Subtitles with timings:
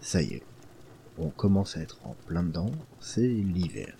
[0.00, 0.42] Ça y est,
[1.18, 2.70] on commence à être en plein dedans,
[3.00, 3.96] c'est l'hiver.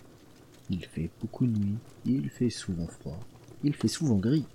[0.70, 3.18] Il fait beaucoup de nuit, il fait souvent froid,
[3.64, 4.46] il fait souvent gris.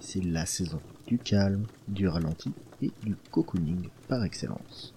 [0.00, 2.52] C'est la saison du calme, du ralenti
[2.82, 4.94] et du cocooning par excellence.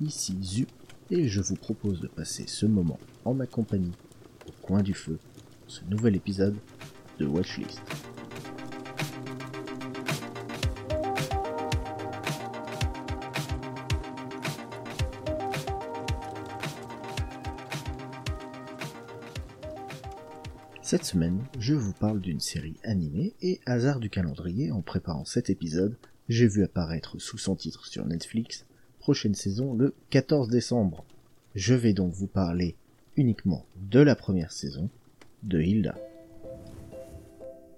[0.00, 0.66] Ici Zu,
[1.10, 3.94] et je vous propose de passer ce moment en ma compagnie,
[4.46, 5.18] au coin du feu,
[5.66, 6.56] ce nouvel épisode
[7.18, 7.82] de Watchlist.
[20.88, 25.50] Cette semaine, je vous parle d'une série animée et hasard du calendrier en préparant cet
[25.50, 25.98] épisode,
[26.30, 28.64] j'ai vu apparaître sous son titre sur Netflix,
[28.98, 31.04] prochaine saison le 14 décembre.
[31.54, 32.74] Je vais donc vous parler
[33.16, 34.88] uniquement de la première saison
[35.42, 35.94] de Hilda.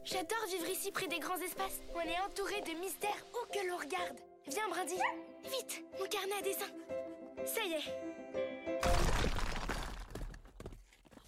[0.05, 1.81] J'adore vivre ici près des grands espaces.
[1.97, 4.21] On est entouré de mystères où que l'on regarde.
[4.49, 4.95] Viens, Brindy.
[5.43, 6.71] Vite, mon carnet à dessin.
[7.45, 7.93] Ça y est.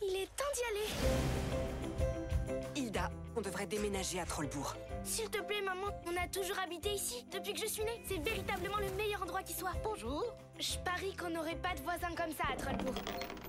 [0.00, 1.31] Il est temps d'y aller.
[2.92, 4.76] Hilda, on devrait déménager à Trollbourg.
[5.02, 8.02] S'il te plaît, maman, on a toujours habité ici depuis que je suis née.
[8.06, 9.72] C'est véritablement le meilleur endroit qui soit.
[9.82, 10.22] Bonjour.
[10.60, 12.94] Je parie qu'on n'aurait pas de voisins comme ça à Trollbourg.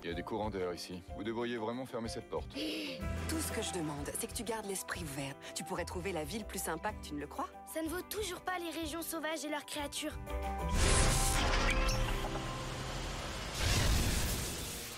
[0.02, 1.04] Il y a des courants d'air ici.
[1.18, 2.48] Vous devriez vraiment fermer cette porte.
[3.28, 5.36] Tout ce que je demande, c'est que tu gardes l'esprit ouvert.
[5.56, 8.02] Tu pourrais trouver la ville plus sympa que tu ne le crois Ça ne vaut
[8.10, 10.14] toujours pas les régions sauvages et leurs créatures.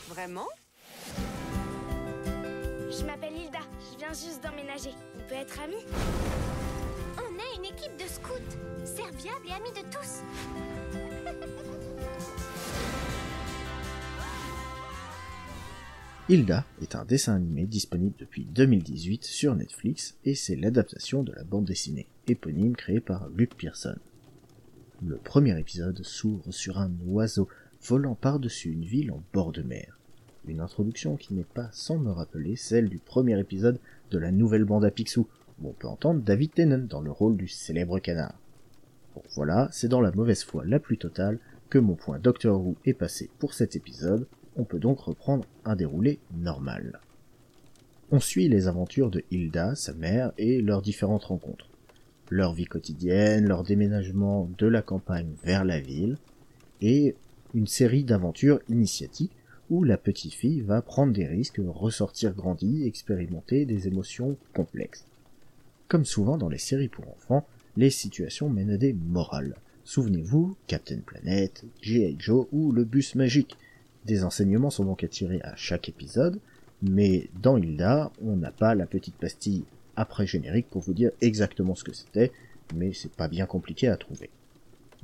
[0.07, 0.47] Vraiment?
[2.91, 3.44] Je m'appelle.
[3.95, 4.89] Je viens juste d'emménager.
[5.15, 5.85] On peut être amis
[7.17, 8.33] On est une équipe de scouts,
[8.83, 10.21] serviables et amis de tous.
[16.29, 21.45] Hilda est un dessin animé disponible depuis 2018 sur Netflix et c'est l'adaptation de la
[21.45, 23.95] bande dessinée éponyme créée par Luke Pearson.
[25.05, 27.47] Le premier épisode s'ouvre sur un oiseau
[27.81, 29.94] volant par-dessus une ville en bord de mer.
[30.47, 33.79] Une introduction qui n'est pas sans me rappeler celle du premier épisode
[34.11, 35.27] de la nouvelle bande à Picsou,
[35.59, 38.35] où on peut entendre David Tennant dans le rôle du célèbre canard.
[39.15, 41.39] Bon voilà, c'est dans la mauvaise foi la plus totale
[41.69, 45.75] que mon point Doctor Who est passé pour cet épisode, on peut donc reprendre un
[45.75, 46.99] déroulé normal.
[48.11, 51.69] On suit les aventures de Hilda, sa mère, et leurs différentes rencontres.
[52.29, 56.17] Leur vie quotidienne, leur déménagement de la campagne vers la ville,
[56.81, 57.15] et
[57.55, 59.35] une série d'aventures initiatiques
[59.69, 65.05] où la petite fille va prendre des risques, ressortir grandie, expérimenter des émotions complexes.
[65.87, 67.45] Comme souvent dans les séries pour enfants,
[67.77, 69.55] les situations mènent à des morales.
[69.83, 72.15] Souvenez-vous, Captain Planet, G.I.
[72.17, 73.57] Joe ou le bus magique.
[74.05, 76.39] Des enseignements sont donc tirer à chaque épisode,
[76.81, 79.63] mais dans Hilda, on n'a pas la petite pastille
[79.95, 82.31] après générique pour vous dire exactement ce que c'était,
[82.75, 84.29] mais c'est pas bien compliqué à trouver.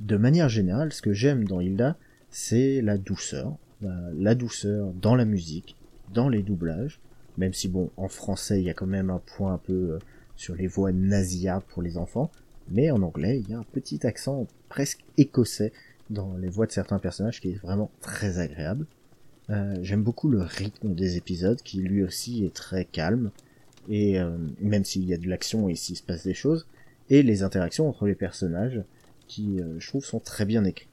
[0.00, 1.96] De manière générale, ce que j'aime dans Hilda,
[2.30, 5.76] c'est la douceur, la douceur dans la musique,
[6.12, 7.00] dans les doublages,
[7.38, 9.98] même si bon, en français, il y a quand même un point un peu euh,
[10.36, 12.30] sur les voix nasillardes pour les enfants,
[12.70, 15.72] mais en anglais, il y a un petit accent presque écossais
[16.10, 18.86] dans les voix de certains personnages qui est vraiment très agréable.
[19.50, 23.30] Euh, J'aime beaucoup le rythme des épisodes qui lui aussi est très calme
[23.88, 26.66] et euh, même s'il y a de l'action et s'il se passe des choses
[27.10, 28.82] et les interactions entre les personnages
[29.26, 30.88] qui euh, je trouve sont très bien écrites.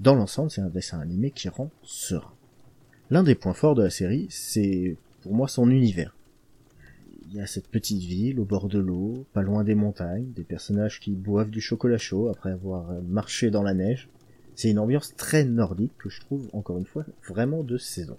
[0.00, 2.32] Dans l'ensemble, c'est un dessin animé qui rend serein.
[3.10, 6.16] L'un des points forts de la série, c'est pour moi son univers.
[7.28, 10.44] Il y a cette petite ville au bord de l'eau, pas loin des montagnes, des
[10.44, 14.08] personnages qui boivent du chocolat chaud après avoir marché dans la neige,
[14.54, 18.16] c'est une ambiance très nordique que je trouve, encore une fois, vraiment de saison.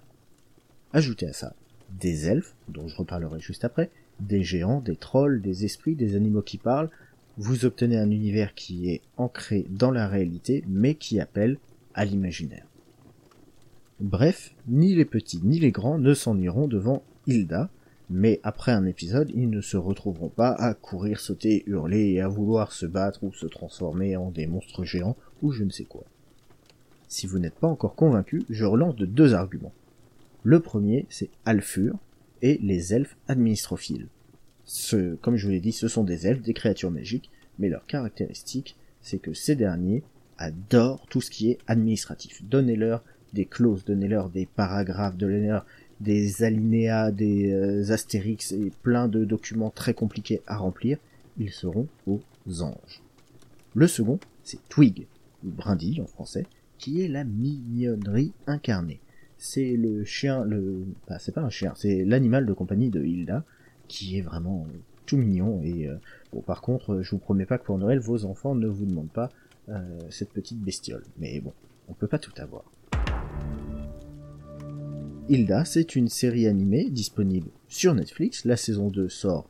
[0.92, 1.54] Ajoutez à ça
[2.00, 3.90] des elfes, dont je reparlerai juste après,
[4.20, 6.90] des géants, des trolls, des esprits, des animaux qui parlent,
[7.38, 11.58] vous obtenez un univers qui est ancré dans la réalité, mais qui appelle
[11.94, 12.66] à l'imaginaire.
[14.00, 17.70] Bref, ni les petits ni les grands ne s'ennuieront devant Hilda,
[18.10, 22.28] mais après un épisode, ils ne se retrouveront pas à courir, sauter, hurler et à
[22.28, 26.04] vouloir se battre ou se transformer en des monstres géants ou je ne sais quoi.
[27.08, 29.74] Si vous n'êtes pas encore convaincu, je relance de deux arguments.
[30.44, 31.96] Le premier, c'est Alfur
[32.42, 34.08] et les elfes administrophiles.
[34.66, 37.30] Ce, comme je vous l'ai dit, ce sont des elfes, des créatures magiques,
[37.60, 40.04] mais leur caractéristique, c'est que ces derniers
[40.38, 42.44] adorent tout ce qui est administratif.
[42.44, 43.04] Donnez-leur
[43.34, 45.66] des clauses, donnez-leur des paragraphes, donnez-leur
[46.02, 50.98] des alinéas, des euh, astérix et plein de documents très compliqués à remplir,
[51.38, 52.22] ils seront aux
[52.62, 53.02] anges.
[53.74, 55.08] Le second, c'est Twig,
[55.44, 56.46] ou Brindille en français,
[56.78, 59.00] qui est la mignonnerie incarnée.
[59.38, 63.44] C'est le chien, le, bah, c'est pas un chien, c'est l'animal de compagnie de Hilda,
[63.88, 64.68] qui est vraiment
[65.06, 65.96] tout mignon et euh,
[66.34, 69.12] bon par contre je vous promets pas que pour Noël vos enfants ne vous demandent
[69.12, 69.30] pas
[69.70, 71.54] euh, cette petite bestiole mais bon
[71.88, 72.64] on peut pas tout avoir.
[75.28, 78.46] Hilda, c'est une série animée disponible sur Netflix.
[78.46, 79.48] La saison 2 sort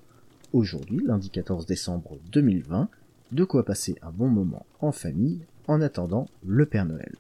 [0.54, 2.90] aujourd'hui, lundi 14 décembre 2020.
[3.34, 7.14] De quoi passer un bon moment en famille en attendant le Père Noël.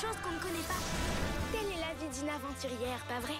[0.00, 0.80] Qu'on ne connaît pas.
[1.52, 3.34] Telle est la vie d'une aventurière, pas vrai?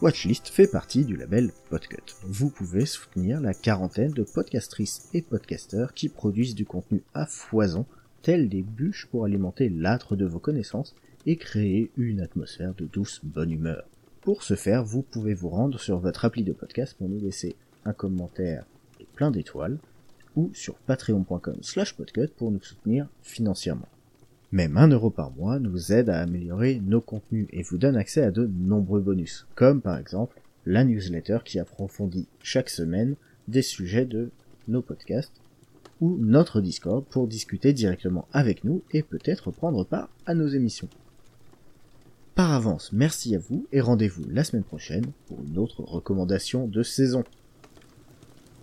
[0.00, 2.14] Watchlist fait partie du label Podcut.
[2.22, 7.84] Vous pouvez soutenir la quarantaine de podcastrices et podcasteurs qui produisent du contenu à foison,
[8.22, 10.94] tels des bûches pour alimenter l'âtre de vos connaissances
[11.26, 13.84] et créer une atmosphère de douce bonne humeur.
[14.22, 17.54] Pour ce faire, vous pouvez vous rendre sur votre appli de podcast pour nous laisser
[17.84, 18.64] un commentaire
[18.98, 19.78] et plein d'étoiles,
[20.36, 23.88] ou sur patreon.com slash podcut pour nous soutenir financièrement.
[24.52, 28.22] Même un euro par mois nous aide à améliorer nos contenus et vous donne accès
[28.22, 33.16] à de nombreux bonus, comme par exemple la newsletter qui approfondit chaque semaine
[33.48, 34.30] des sujets de
[34.68, 35.40] nos podcasts,
[36.00, 40.88] ou notre Discord pour discuter directement avec nous et peut-être prendre part à nos émissions.
[42.34, 46.82] Par avance, merci à vous et rendez-vous la semaine prochaine pour une autre recommandation de
[46.82, 47.24] saison.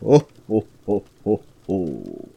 [0.01, 2.29] Oh oh oh oh oh